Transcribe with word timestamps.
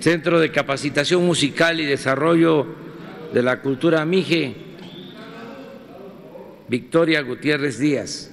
Centro 0.00 0.40
de 0.40 0.50
Capacitación 0.50 1.24
Musical 1.24 1.78
y 1.78 1.84
Desarrollo 1.84 2.66
de 3.34 3.42
la 3.42 3.60
Cultura 3.60 4.04
Mije, 4.06 4.54
Victoria 6.68 7.20
Gutiérrez 7.20 7.78
Díaz. 7.78 8.32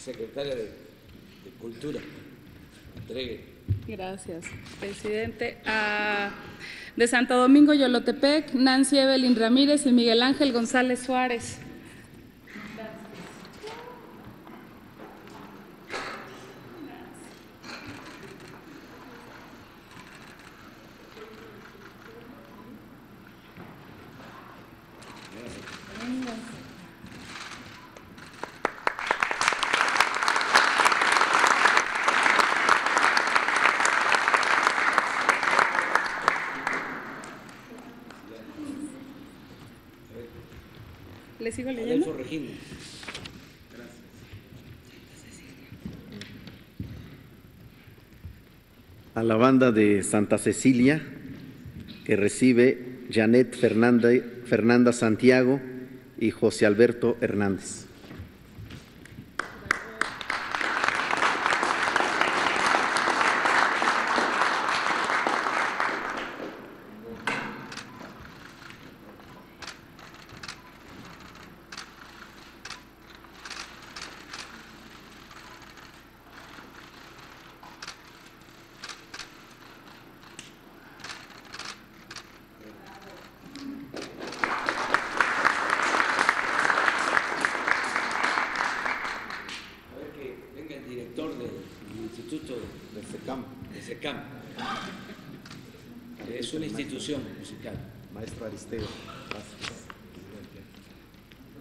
Secretaria 0.00 0.54
de, 0.54 0.68
Cultura. 1.60 2.00
Entregue. 2.96 3.44
Gracias, 3.86 4.46
presidente. 4.78 5.58
Ah, 5.66 6.30
de 6.96 7.06
Santo 7.06 7.36
Domingo, 7.36 7.74
Yolotepec, 7.74 8.54
Nancy 8.54 8.98
Evelyn 8.98 9.36
Ramírez 9.36 9.84
y 9.84 9.92
Miguel 9.92 10.22
Ángel 10.22 10.52
González 10.52 11.00
Suárez. 11.00 11.58
¿Le 41.40 41.50
sigo 41.50 41.72
leyendo? 41.72 42.04
Adolfo 42.04 42.22
Regino. 42.22 42.50
a 49.14 49.22
la 49.22 49.36
banda 49.36 49.72
de 49.72 50.02
Santa 50.02 50.38
Cecilia 50.38 51.02
que 52.04 52.16
recibe 52.16 53.00
Janet 53.10 53.54
Fernanda, 53.54 54.10
Fernanda 54.44 54.92
Santiago 54.92 55.60
y 56.18 56.30
José 56.30 56.64
Alberto 56.64 57.16
Hernández. 57.20 57.90
A 89.92 89.98
ver 89.98 90.10
que 90.12 90.36
venga 90.54 90.76
el 90.76 90.88
director 90.88 91.36
del 91.36 91.50
Instituto 92.10 92.54
Del 92.94 93.04
SECAM, 93.06 93.44
de 93.72 93.82
SECAM. 93.82 94.16
que 96.26 96.38
Es 96.38 96.52
una 96.54 96.66
institución 96.66 97.22
musical. 97.38 97.74
maestro 98.12 98.46
Aristeo. 98.46 98.80
Gracias. 99.30 99.84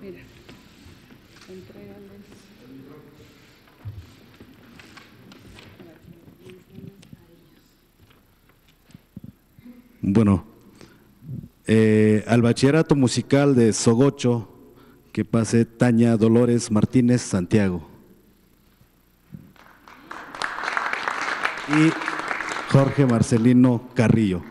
Mira. 0.01 0.19
Entrégales. 1.47 2.09
Bueno, 10.01 10.45
eh, 11.67 12.23
al 12.25 12.41
bachillerato 12.41 12.95
musical 12.95 13.53
de 13.53 13.73
Sogocho, 13.73 14.49
que 15.11 15.23
pase 15.25 15.65
Tania 15.65 16.17
Dolores 16.17 16.71
Martínez 16.71 17.21
Santiago. 17.21 17.98
Y 21.77 21.91
Jorge 22.71 23.05
Marcelino 23.05 23.89
Carrillo. 23.93 24.41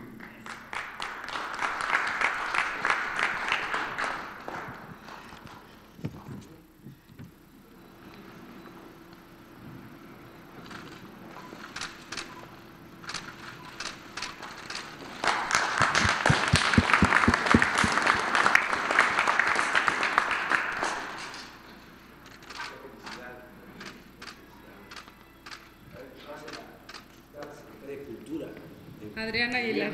De 29.31 29.43
Adrián 29.43 29.55
Aguilar. 29.55 29.91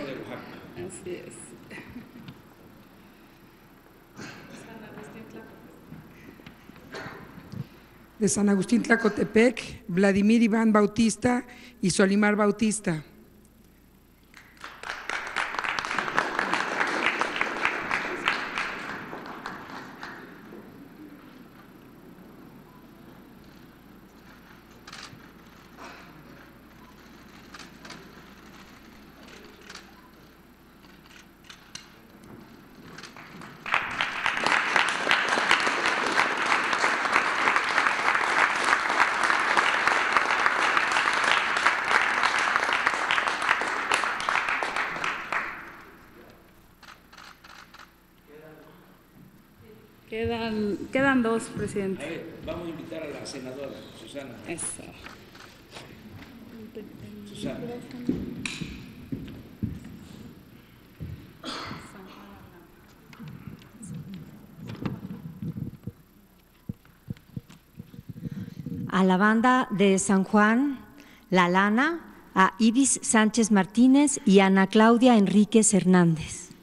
Así 0.75 1.09
es. 1.09 1.35
de 8.19 8.29
San 8.29 8.49
Agustín 8.49 8.81
Tlacotepec, 8.81 9.83
Vladimir 9.87 10.41
Iván 10.41 10.71
Bautista 10.71 11.45
y 11.81 11.89
Solimar 11.89 12.37
Bautista. 12.37 13.03
Quedan, 50.15 50.77
quedan 50.93 51.21
dos, 51.23 51.49
A 51.49 51.57
presidente. 51.59 51.99
ver, 51.99 52.23
vamos 52.45 52.67
a 52.67 52.69
invitar 52.69 53.03
a 53.03 53.19
la 53.19 53.25
senadora 53.25 53.75
Susana. 53.99 54.31
Eso. 54.47 54.83
Susana. 57.27 57.59
a 68.87 69.03
la 69.03 69.17
banda 69.17 69.67
de 69.71 69.99
San 69.99 70.23
Juan, 70.23 70.79
La 71.29 71.49
Lana, 71.49 71.99
a 72.33 72.53
Iris 72.57 73.01
Sánchez 73.03 73.51
Martínez 73.51 74.21
y 74.25 74.39
Ana 74.39 74.67
Claudia 74.67 75.17
Enríquez 75.17 75.73
Hernández. 75.73 76.54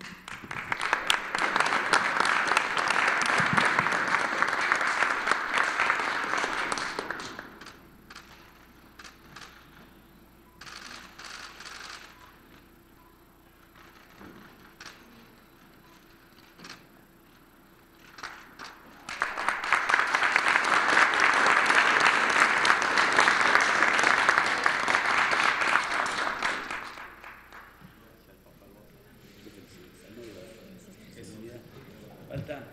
Falta 32.32 32.64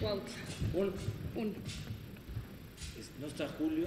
Cuautla. 0.00 0.34
uno. 0.74 0.92
Uno. 1.34 1.52
Es- 2.96 3.10
¿No 3.20 3.26
está 3.26 3.48
Julio? 3.48 3.86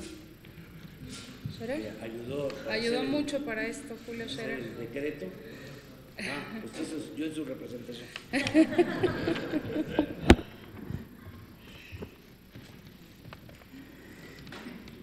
¿Scherer? 1.55 1.93
ayudó. 2.01 2.49
para 2.49 2.73
Ayudó 2.73 3.01
el- 3.01 3.07
mucho 3.07 3.45
para 3.45 3.65
esto, 3.67 3.95
Julio 4.05 4.27
Scherer. 4.27 4.59
el 4.59 4.77
decreto. 4.79 5.27
Ah, 6.19 6.59
usted 6.65 6.81
es- 6.81 7.15
yo 7.15 7.25
en 7.25 7.33
su 7.35 7.45
representación. 7.45 8.07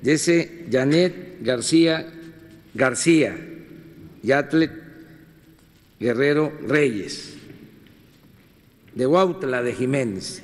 Dice 0.02 0.66
Janet 0.70 1.38
García 1.42 2.06
García, 2.74 3.36
Yatlet 4.22 4.70
Guerrero 5.98 6.52
Reyes, 6.66 7.34
de 8.98 9.06
Huautla 9.06 9.62
de 9.62 9.74
Jiménez, 9.74 10.42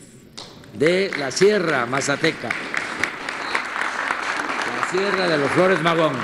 de 0.75 1.11
la 1.19 1.33
Sierra 1.33 1.87
Mazateca, 1.87 2.51
la 4.79 4.91
Sierra 4.93 5.27
de 5.27 5.39
los 5.39 5.51
Flores 5.51 5.83
Magón. 5.83 6.15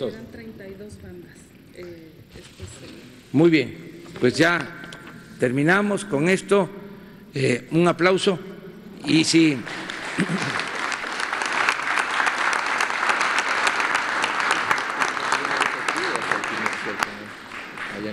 todo. 0.00 0.08
recibirán 0.08 0.32
32 0.32 1.02
bandas. 1.02 1.36
Eh, 1.74 2.10
Muy 3.32 3.50
bien, 3.50 4.02
pues 4.18 4.36
ya 4.36 4.90
terminamos 5.38 6.04
con 6.04 6.28
esto. 6.28 6.68
Eh, 7.32 7.68
un 7.70 7.86
aplauso 7.86 8.40
y 9.06 9.22
si 9.22 9.56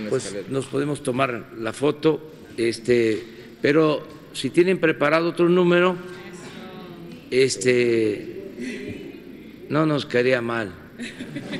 pues 0.08 0.34
nos 0.48 0.66
podemos 0.66 1.02
tomar 1.02 1.46
la 1.58 1.72
foto, 1.72 2.30
este, 2.56 3.20
pero 3.60 4.06
si 4.32 4.50
tienen 4.50 4.78
preparado 4.78 5.30
otro 5.30 5.48
número, 5.48 5.96
este, 7.30 9.66
no 9.68 9.84
nos 9.84 10.06
caería 10.06 10.40
mal. 10.40 10.72